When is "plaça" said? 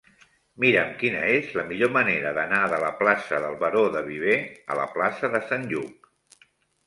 3.01-3.41, 4.95-5.33